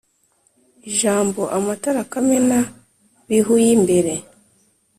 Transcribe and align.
Ijambo 0.91 1.41
"amatara 1.57 2.01
kamena-bihu 2.11 3.53
y'imbere" 3.63 4.13